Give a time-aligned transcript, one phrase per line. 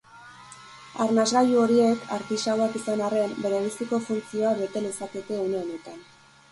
[1.05, 6.07] Arnasgailu horiek, artisauak izan arren, berebiziko funtzioa bete lezakete une honetan.